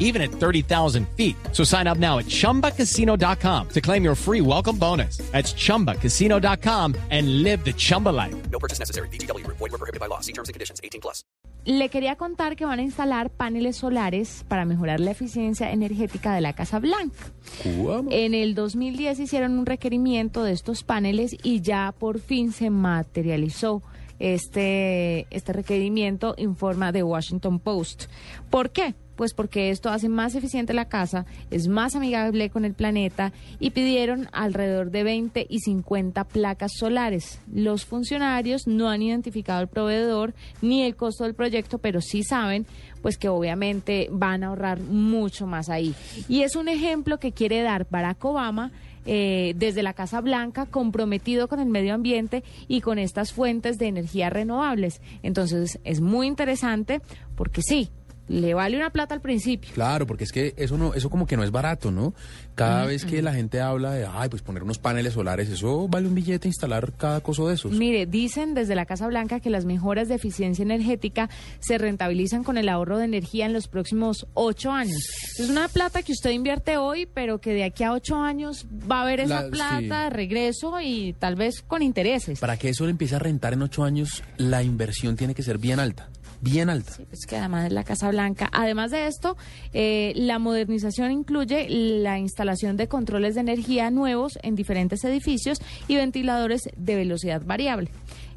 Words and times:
even 0.00 0.20
at 0.20 0.32
30,000 0.32 1.06
feet. 1.16 1.36
So 1.52 1.62
sign 1.62 1.86
up 1.86 1.98
now 1.98 2.18
at 2.18 2.26
chumbacasino.com 2.26 3.68
to 3.68 3.80
claim 3.80 4.02
your 4.02 4.16
free 4.16 4.40
welcome 4.40 4.76
bonus. 4.76 5.18
That's 5.30 5.54
chumbacasino.com 5.54 6.96
and 7.10 7.44
live 7.44 7.64
the 7.64 7.72
Chumba 7.72 8.08
life. 8.08 8.34
No 8.50 8.58
purchase 8.58 8.80
necessary. 8.80 9.08
BGW. 9.08 9.46
Void 9.46 9.60
were 9.60 9.78
prohibited 9.78 10.00
by 10.00 10.06
law. 10.06 10.18
See 10.20 10.32
terms 10.32 10.48
and 10.48 10.54
conditions. 10.54 10.80
18 10.82 11.00
plus. 11.00 11.24
Le 11.64 11.90
quería 11.90 12.16
contar 12.16 12.56
que 12.56 12.64
van 12.64 12.78
a 12.78 12.82
instalar 12.82 13.28
paneles 13.30 13.76
solares 13.76 14.44
para 14.48 14.64
mejorar 14.64 14.98
la 14.98 15.10
eficiencia 15.10 15.70
energética 15.70 16.34
de 16.34 16.40
la 16.40 16.54
Casa 16.54 16.78
Blanca. 16.78 17.18
En 17.64 18.32
el 18.32 18.54
2010 18.54 19.20
hicieron 19.20 19.58
un 19.58 19.66
requerimiento 19.66 20.42
de 20.42 20.52
estos 20.52 20.82
paneles 20.84 21.36
y 21.42 21.60
ya 21.60 21.94
por 21.98 22.18
fin 22.18 22.52
se 22.52 22.70
materializó 22.70 23.82
este, 24.18 25.26
este 25.30 25.52
requerimiento, 25.52 26.34
informa 26.38 26.92
The 26.92 27.02
Washington 27.02 27.58
Post. 27.58 28.04
¿Por 28.48 28.70
qué? 28.70 28.94
Pues 29.20 29.34
porque 29.34 29.68
esto 29.68 29.90
hace 29.90 30.08
más 30.08 30.34
eficiente 30.34 30.72
la 30.72 30.88
casa, 30.88 31.26
es 31.50 31.68
más 31.68 31.94
amigable 31.94 32.48
con 32.48 32.64
el 32.64 32.72
planeta 32.72 33.34
y 33.58 33.72
pidieron 33.72 34.30
alrededor 34.32 34.90
de 34.90 35.02
20 35.02 35.46
y 35.46 35.58
50 35.58 36.24
placas 36.24 36.72
solares. 36.78 37.38
Los 37.52 37.84
funcionarios 37.84 38.66
no 38.66 38.88
han 38.88 39.02
identificado 39.02 39.60
el 39.60 39.68
proveedor 39.68 40.32
ni 40.62 40.84
el 40.84 40.96
costo 40.96 41.24
del 41.24 41.34
proyecto, 41.34 41.76
pero 41.76 42.00
sí 42.00 42.22
saben 42.22 42.64
pues 43.02 43.18
que 43.18 43.28
obviamente 43.28 44.08
van 44.10 44.42
a 44.42 44.46
ahorrar 44.46 44.80
mucho 44.80 45.46
más 45.46 45.68
ahí. 45.68 45.94
Y 46.26 46.40
es 46.40 46.56
un 46.56 46.68
ejemplo 46.68 47.18
que 47.18 47.32
quiere 47.32 47.60
dar 47.60 47.86
Barack 47.90 48.24
Obama 48.24 48.72
eh, 49.04 49.52
desde 49.54 49.82
la 49.82 49.92
Casa 49.92 50.22
Blanca 50.22 50.64
comprometido 50.64 51.46
con 51.46 51.60
el 51.60 51.68
medio 51.68 51.92
ambiente 51.92 52.42
y 52.68 52.80
con 52.80 52.98
estas 52.98 53.34
fuentes 53.34 53.76
de 53.76 53.88
energía 53.88 54.30
renovables. 54.30 55.02
Entonces 55.22 55.78
es 55.84 56.00
muy 56.00 56.26
interesante 56.26 57.02
porque 57.36 57.60
sí, 57.60 57.90
le 58.30 58.54
vale 58.54 58.76
una 58.76 58.90
plata 58.90 59.12
al 59.12 59.20
principio. 59.20 59.70
Claro, 59.74 60.06
porque 60.06 60.22
es 60.22 60.30
que 60.30 60.54
eso 60.56 60.78
no, 60.78 60.94
eso 60.94 61.10
como 61.10 61.26
que 61.26 61.36
no 61.36 61.42
es 61.42 61.50
barato, 61.50 61.90
¿no? 61.90 62.14
Cada 62.54 62.84
vez 62.86 63.04
que 63.04 63.22
la 63.22 63.32
gente 63.32 63.60
habla 63.60 63.90
de, 63.92 64.06
ay, 64.06 64.28
pues 64.28 64.42
poner 64.42 64.62
unos 64.62 64.78
paneles 64.78 65.14
solares, 65.14 65.48
eso 65.48 65.88
vale 65.88 66.06
un 66.06 66.14
billete 66.14 66.46
instalar 66.46 66.92
cada 66.92 67.20
cosa 67.22 67.42
de 67.44 67.54
esos. 67.54 67.72
Mire, 67.72 68.06
dicen 68.06 68.54
desde 68.54 68.74
la 68.74 68.84
Casa 68.86 69.06
Blanca 69.08 69.40
que 69.40 69.48
las 69.50 69.64
mejoras 69.64 70.08
de 70.08 70.14
eficiencia 70.14 70.62
energética 70.62 71.28
se 71.58 71.78
rentabilizan 71.78 72.44
con 72.44 72.56
el 72.58 72.68
ahorro 72.68 72.98
de 72.98 73.06
energía 73.06 73.46
en 73.46 73.52
los 73.54 73.66
próximos 73.66 74.26
ocho 74.34 74.70
años. 74.70 75.02
Es 75.38 75.48
una 75.48 75.68
plata 75.68 76.02
que 76.02 76.12
usted 76.12 76.30
invierte 76.30 76.76
hoy, 76.76 77.06
pero 77.12 77.40
que 77.40 77.52
de 77.54 77.64
aquí 77.64 77.82
a 77.82 77.92
ocho 77.92 78.16
años 78.16 78.66
va 78.90 78.98
a 79.00 79.02
haber 79.02 79.20
esa 79.20 79.42
La- 79.42 79.50
plata 79.50 79.78
sí. 79.78 80.04
de 80.04 80.10
regreso 80.10 80.80
y 80.80 81.14
tal 81.18 81.34
vez 81.36 81.62
con 81.62 81.82
intereses. 81.82 82.38
Para 82.38 82.56
que 82.58 82.68
eso 82.68 82.84
le 82.84 82.90
empiece 82.90 83.16
a 83.16 83.18
rentar 83.18 83.54
en 83.54 83.62
ocho 83.62 83.82
años, 83.84 84.22
la 84.36 84.62
inversión 84.62 85.16
tiene 85.16 85.34
que 85.34 85.42
ser 85.42 85.58
bien 85.58 85.80
alta, 85.80 86.08
bien 86.40 86.70
alta. 86.70 86.92
Es 87.12 87.26
que 87.26 87.36
además 87.36 87.66
es 87.66 87.72
la 87.72 87.84
Casa 87.84 88.08
Blanca. 88.10 88.48
Además 88.52 88.90
de 88.90 89.06
esto, 89.06 89.36
eh, 89.72 90.12
la 90.16 90.38
modernización 90.38 91.10
incluye 91.12 91.66
la 91.68 92.18
instalación 92.18 92.76
de 92.76 92.88
controles 92.88 93.34
de 93.34 93.40
energía 93.42 93.90
nuevos 93.90 94.38
en 94.42 94.54
diferentes 94.54 95.04
edificios 95.04 95.58
y 95.88 95.96
ventiladores 95.96 96.62
de 96.76 96.96
velocidad 96.96 97.42
variable. 97.44 97.90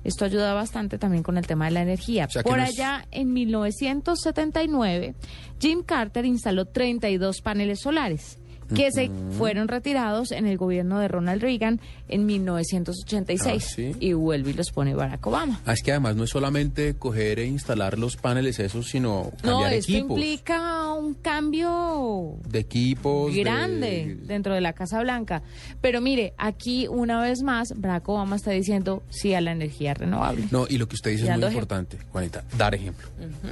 Esto 0.03 0.25
ayuda 0.25 0.53
bastante 0.53 0.97
también 0.97 1.23
con 1.23 1.37
el 1.37 1.47
tema 1.47 1.65
de 1.65 1.71
la 1.71 1.81
energía. 1.81 2.25
O 2.25 2.29
sea 2.29 2.43
Por 2.43 2.57
no 2.57 2.63
es- 2.63 2.71
allá, 2.71 3.05
en 3.11 3.31
1979, 3.31 5.15
Jim 5.59 5.83
Carter 5.83 6.25
instaló 6.25 6.65
32 6.65 7.41
paneles 7.41 7.79
solares 7.81 8.37
que 8.75 8.91
se 8.91 9.09
fueron 9.37 9.67
retirados 9.67 10.31
en 10.31 10.45
el 10.47 10.57
gobierno 10.57 10.99
de 10.99 11.07
Ronald 11.07 11.41
Reagan 11.41 11.79
en 12.09 12.25
1986 12.25 13.53
Ah, 13.55 13.59
¿sí? 13.75 13.91
y 13.99 14.13
vuelve 14.13 14.51
y 14.51 14.53
los 14.53 14.71
pone 14.71 14.93
Barack 14.95 15.25
Obama. 15.27 15.61
Ah, 15.65 15.73
es 15.73 15.81
que 15.81 15.91
además 15.91 16.15
no 16.15 16.23
es 16.23 16.29
solamente 16.29 16.95
coger 16.95 17.39
e 17.39 17.45
instalar 17.45 17.97
los 17.97 18.15
paneles 18.17 18.59
esos, 18.59 18.89
sino 18.89 19.31
No, 19.43 19.51
cambiar 19.59 19.73
esto 19.73 19.91
equipos. 19.91 20.17
implica 20.17 20.93
un 20.93 21.13
cambio 21.15 22.35
De 22.49 22.59
equipos. 22.59 23.33
de- 23.33 23.43
grande 23.43 24.17
dentro 24.23 24.53
de 24.53 24.61
la 24.61 24.73
Casa 24.73 25.01
Blanca. 25.01 25.41
Pero 25.81 26.01
mire, 26.01 26.33
aquí 26.37 26.87
una 26.87 27.21
vez 27.21 27.41
más, 27.43 27.73
Barack 27.79 28.07
Obama 28.09 28.35
está 28.35 28.51
diciendo 28.51 29.03
sí 29.09 29.33
a 29.33 29.41
la 29.41 29.51
energía 29.51 29.93
renovable. 29.93 30.45
No, 30.51 30.65
y 30.69 30.77
lo 30.77 30.87
que 30.87 30.95
usted 30.95 31.11
dice 31.11 31.29
es 31.31 31.37
muy 31.37 31.47
importante, 31.47 31.97
Juanita, 32.11 32.43
dar 32.57 32.75
ejemplo. 32.75 33.07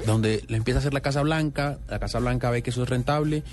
Donde 0.05 0.43
le 0.47 0.57
empieza 0.57 0.77
a 0.77 0.81
hacer 0.81 0.93
la 0.93 1.01
Casa 1.01 1.21
Blanca, 1.21 1.79
la 1.89 1.99
Casa 1.99 2.19
Blanca 2.19 2.49
ve 2.49 2.61
que 2.61 2.69
eso 2.69 2.83
es 2.83 2.89
rentable 2.89 3.43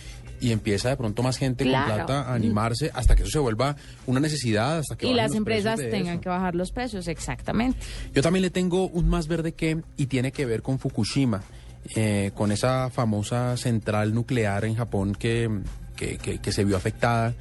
y 0.40 0.52
empieza 0.52 0.88
de 0.88 0.96
pronto 0.96 1.22
más 1.24 1.36
gente 1.36 1.47
Claro. 1.56 1.86
con 1.86 1.94
plata 2.06 2.22
a 2.30 2.34
animarse 2.34 2.90
hasta 2.94 3.14
que 3.16 3.22
eso 3.22 3.30
se 3.30 3.38
vuelva 3.38 3.76
una 4.06 4.20
necesidad, 4.20 4.78
hasta 4.78 4.96
que 4.96 5.06
Y 5.06 5.14
las 5.14 5.34
empresas 5.34 5.78
tengan 5.78 6.14
eso. 6.14 6.20
que 6.22 6.28
bajar 6.28 6.54
los 6.54 6.70
precios, 6.72 7.08
exactamente. 7.08 7.78
Yo 8.14 8.22
también 8.22 8.42
le 8.42 8.50
tengo 8.50 8.88
un 8.88 9.08
más 9.08 9.26
verde 9.28 9.52
que, 9.52 9.82
y 9.96 10.06
tiene 10.06 10.32
que 10.32 10.46
ver 10.46 10.62
con 10.62 10.78
Fukushima, 10.78 11.42
eh, 11.96 12.32
con 12.34 12.52
esa 12.52 12.90
famosa 12.90 13.56
central 13.56 14.14
nuclear 14.14 14.64
en 14.64 14.74
Japón 14.74 15.14
que, 15.14 15.48
que, 15.96 16.18
que- 16.18 16.38
que 16.38 16.52
se 16.52 16.64
vio 16.64 16.76
afectada 16.76 17.34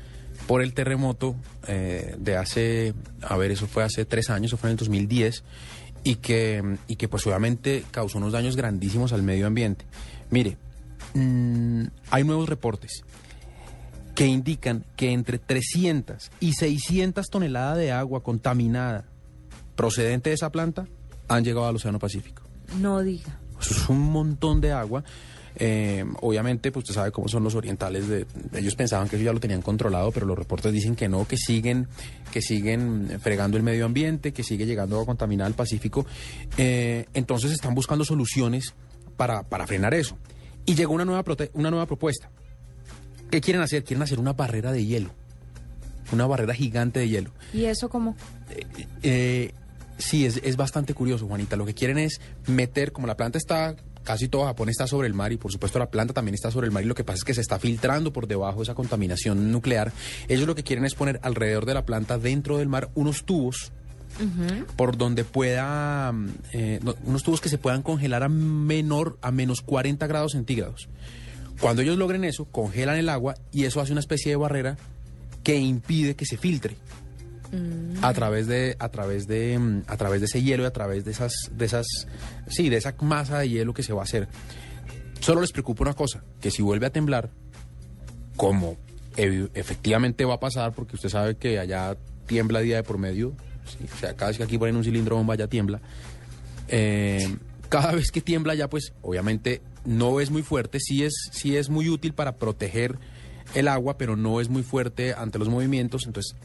por 0.47 0.62
el 0.62 0.74
terremoto 0.74 1.35
eh, 1.68 2.16
de 2.19 2.38
hace, 2.38 2.94
a 3.22 3.35
ver, 3.38 3.51
eso 3.51 3.68
fue 3.68 3.84
hace 3.84 4.06
tres 4.06 4.29
años, 4.29 4.47
eso 4.50 4.57
fue 4.57 4.69
en 4.69 4.74
el 4.74 4.78
2010, 4.78 5.44
y 6.03 6.16
que, 6.16 6.78
y 6.88 6.95
que 6.95 7.07
pues 7.09 7.25
obviamente 7.28 7.84
causó 7.91 8.19
unos 8.19 8.31
daños 8.31 8.56
grandísimos 8.56 9.12
al 9.12 9.24
medio 9.24 9.47
ambiente. 9.47 9.84
Mire, 10.29 10.56
mm, 11.16 11.84
hay 12.12 12.24
nuevos 12.24 12.47
reportes 12.47 13.03
que 14.17 14.25
indican 14.25 14.83
que 14.95 15.11
entre 15.11 15.38
300 15.38 16.31
y 16.39 16.53
600 16.53 17.28
toneladas 17.29 17.78
de 17.78 17.91
agua 17.91 18.23
contaminada 18.23 19.05
procedente 19.75 20.31
de 20.31 20.33
esa 20.33 20.51
planta 20.51 20.88
han 21.28 21.44
llegado 21.44 21.67
al 21.67 21.75
Océano 21.75 22.00
Pacífico. 22.00 22.41
No 22.79 23.03
diga. 23.03 23.39
Eso 23.61 23.75
es 23.75 23.89
un 23.89 24.00
montón 24.11 24.59
de 24.59 24.72
agua. 24.72 25.03
Eh, 25.56 26.03
obviamente, 26.22 26.72
pues 26.72 26.85
usted 26.85 26.95
sabe 26.95 27.11
cómo 27.11 27.27
son 27.27 27.44
los 27.44 27.53
orientales. 27.53 28.07
De, 28.07 28.25
ellos 28.56 28.73
pensaban 28.73 29.07
que 29.07 29.17
eso 29.17 29.25
ya 29.25 29.33
lo 29.33 29.39
tenían 29.39 29.61
controlado, 29.61 30.11
pero 30.11 30.25
los 30.25 30.35
reportes 30.35 30.73
dicen 30.73 30.95
que 30.95 31.07
no, 31.07 31.27
que 31.27 31.38
siguen, 31.38 31.88
que 32.31 32.41
siguen 32.41 33.19
fregando 33.22 33.56
el 33.56 33.61
medio 33.61 33.85
ambiente, 33.85 34.33
que 34.33 34.41
sigue 34.41 34.66
llegando 34.66 34.95
agua 34.95 35.06
contaminada 35.06 35.45
al 35.47 35.53
Pacífico. 35.53 36.07
Eh, 36.57 37.06
entonces 37.13 37.51
están 37.51 37.75
buscando 37.75 38.03
soluciones 38.03 38.73
para, 39.16 39.44
para 39.44 39.67
frenar 39.67 39.94
eso. 39.94 40.17
Y 40.66 40.73
llegó 40.73 40.95
una 40.95 41.06
nueva, 41.06 41.23
una 41.53 41.69
nueva 41.69 41.85
propuesta. 41.85 42.31
¿Qué 43.29 43.41
quieren 43.41 43.61
hacer? 43.61 43.83
Quieren 43.83 44.03
hacer 44.03 44.19
una 44.19 44.33
barrera 44.33 44.71
de 44.71 44.85
hielo. 44.85 45.09
Una 46.11 46.25
barrera 46.25 46.53
gigante 46.53 46.99
de 47.01 47.09
hielo. 47.09 47.31
¿Y 47.53 47.65
eso 47.65 47.89
cómo? 47.89 48.15
Eh, 49.03 49.51
sí, 49.97 50.25
es, 50.25 50.39
es 50.43 50.55
bastante 50.55 50.93
curioso, 50.93 51.27
Juanita. 51.27 51.55
Lo 51.55 51.65
que 51.65 51.73
quieren 51.73 51.97
es 51.97 52.21
meter, 52.47 52.91
como 52.93 53.07
la 53.07 53.17
planta 53.17 53.38
está, 53.38 53.75
casi 54.03 54.29
todo 54.29 54.45
Japón 54.45 54.69
está 54.69 54.88
sobre 54.88 55.07
el 55.07 55.13
mar 55.13 55.33
y 55.33 55.38
por 55.38 55.51
supuesto 55.51 55.79
la 55.79 55.89
planta 55.89 56.13
también 56.13 56.33
está 56.35 56.49
sobre 56.49 56.65
el 56.67 56.71
mar 56.71 56.81
y 56.83 56.85
lo 56.85 56.95
que 56.95 57.03
pasa 57.03 57.17
es 57.17 57.23
que 57.25 57.33
se 57.33 57.41
está 57.41 57.59
filtrando 57.59 58.13
por 58.13 58.25
debajo 58.27 58.61
esa 58.61 58.73
contaminación 58.73 59.51
nuclear. 59.51 59.91
Ellos 60.29 60.47
lo 60.47 60.55
que 60.55 60.63
quieren 60.63 60.85
es 60.85 60.95
poner 60.95 61.19
alrededor 61.23 61.65
de 61.65 61.73
la 61.73 61.85
planta, 61.85 62.17
dentro 62.17 62.57
del 62.57 62.69
mar, 62.69 62.89
unos 62.95 63.25
tubos 63.25 63.73
por 64.77 64.97
donde 64.97 65.25
pueda, 65.25 66.11
eh, 66.53 66.79
no- 66.81 66.95
unos 67.03 67.21
tubos 67.23 67.41
que 67.41 67.49
se 67.49 67.57
puedan 67.57 67.83
congelar 67.83 68.23
a 68.23 68.29
menor, 68.29 69.17
a 69.21 69.31
menos 69.31 69.61
40 69.61 70.07
grados 70.07 70.31
centígrados. 70.31 70.88
Cuando 71.59 71.81
ellos 71.81 71.97
logren 71.97 72.23
eso, 72.23 72.45
congelan 72.45 72.97
el 72.97 73.09
agua 73.09 73.35
y 73.51 73.66
eso 73.66 73.81
hace 73.81 73.91
una 73.91 74.01
especie 74.01 74.31
de 74.31 74.35
barrera 74.35 74.78
que 75.44 75.57
impide 75.57 76.16
que 76.16 76.25
se 76.25 76.38
filtre. 76.38 76.75
A 78.01 78.13
través 78.13 78.45
de 78.47 78.75
a 78.78 78.90
través 78.90 79.25
de 79.25 79.57
mm, 79.57 79.84
a 79.88 79.95
través 79.95 80.19
de 80.19 80.25
ese 80.25 80.44
hielo 80.44 80.63
y 80.63 80.66
a 80.66 80.73
través 80.73 81.06
de 81.06 81.12
esas 81.12 81.31
de 81.51 81.66
esas 81.66 81.85
sí 82.50 82.68
de 82.68 82.75
esa 82.75 82.94
masa 83.00 83.40
de 83.40 83.47
hielo 83.47 83.73
que 83.73 83.84
se 83.84 83.94
va 83.94 84.01
a 84.01 84.03
hacer. 84.03 84.27
Solo 85.21 85.39
les 85.39 85.54
preocupa 85.54 85.83
una 85.83 85.94
cosa 85.94 86.24
que 86.42 86.51
si 86.51 86.62
vuelve 86.62 86.88
a 86.88 86.89
temblar 86.89 87.30
como 88.36 88.75
efectivamente 89.15 90.25
va 90.25 90.36
a 90.36 90.39
pasar 90.39 90.74
porque 90.74 90.95
usted 90.95 91.09
sabe 91.09 91.38
que 91.38 91.57
allá 91.57 91.95
tiembla 92.27 92.59
día 92.59 92.75
de 92.75 92.83
por 92.83 92.98
medio 92.98 93.33
sí, 93.65 93.77
o 93.92 93.98
sea 93.98 94.13
cada 94.13 94.30
vez 94.30 94.38
que 94.38 94.44
aquí 94.44 94.57
ponen 94.57 94.75
un 94.75 94.83
cilindro 94.83 95.15
bomba 95.15 95.36
ya 95.36 95.48
tiembla 95.48 95.81
eh, 96.68 97.36
cada 97.69 97.92
vez 97.94 98.12
que 98.12 98.22
tiembla 98.22 98.56
ya 98.56 98.69
pues 98.69 98.94
obviamente 99.02 99.62
no 99.86 100.19
es 100.19 100.30
muy 100.30 100.44
fuerte 100.44 100.80
sí 100.80 101.04
es 101.04 101.30
sí 101.31 101.58
es 101.58 101.69
muy 101.69 101.90
útil 101.90 102.14
para 102.14 102.36
proteger 102.36 103.00
el 103.56 103.68
agua 103.68 103.98
pero 103.98 104.16
no 104.16 104.42
es 104.42 104.50
muy 104.50 104.64
fuerte 104.64 105.14
ante 105.14 105.40
los 105.40 105.50
movimientos. 105.50 106.06
Entonces 106.06 106.36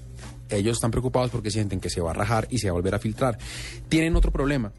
ellos 0.51 0.77
están 0.77 0.91
preocupados 0.91 1.31
porque 1.31 1.51
sienten 1.51 1.81
que 1.81 1.91
se 1.91 2.01
va 2.01 2.11
a 2.11 2.15
rajar 2.15 2.47
y 2.51 2.59
se 2.59 2.69
va 2.69 2.73
a 2.73 2.75
volver 2.75 2.95
a 2.95 2.99
filtrar. 2.99 3.39
Tienen 3.89 4.17
otro 4.17 4.31
problema. 4.31 4.73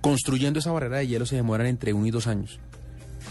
Construyendo 0.00 0.58
esa 0.58 0.72
barrera 0.72 0.98
de 0.98 1.06
hielo 1.06 1.26
se 1.26 1.36
demoran 1.36 1.66
entre 1.66 1.92
uno 1.92 2.06
y 2.06 2.10
dos 2.10 2.26
años. 2.26 2.60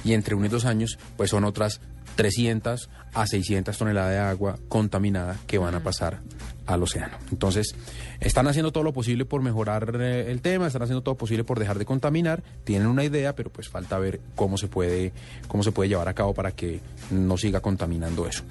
Y 0.04 0.14
entre 0.14 0.36
uno 0.36 0.46
y 0.46 0.50
dos 0.50 0.66
años 0.66 0.98
pues 1.18 1.30
son 1.30 1.44
otras 1.44 1.82
300 2.16 2.90
a 3.14 3.28
600 3.28 3.78
toneladas 3.78 4.12
de 4.12 4.20
agua 4.20 4.58
contaminada 4.68 5.38
que 5.48 5.58
van 5.58 5.76
a 5.76 5.82
pasar 5.82 6.20
al 6.66 6.84
océano. 6.84 7.18
Entonces, 7.32 7.76
están 8.20 8.48
haciendo 8.48 8.72
todo 8.72 8.84
lo 8.84 8.94
posible 8.94 9.26
por 9.26 9.42
mejorar 9.42 9.98
eh, 10.00 10.32
el 10.32 10.42
tema, 10.42 10.68
están 10.68 10.82
haciendo 10.82 11.02
todo 11.02 11.14
lo 11.14 11.18
posible 11.18 11.44
por 11.44 11.60
dejar 11.60 11.78
de 11.78 11.86
contaminar, 11.86 12.44
tienen 12.64 12.88
una 12.88 13.04
idea, 13.04 13.36
pero 13.36 13.50
pues 13.52 13.70
falta 13.70 14.00
ver 14.00 14.20
cómo 14.36 14.58
se 14.58 14.68
puede 14.68 15.14
cómo 15.48 15.64
se 15.64 15.72
puede 15.72 15.90
llevar 15.90 16.08
a 16.08 16.14
cabo 16.14 16.34
para 16.34 16.52
que 16.52 16.80
no 17.12 17.38
siga 17.38 17.62
contaminando 17.62 18.28
eso. 18.28 18.44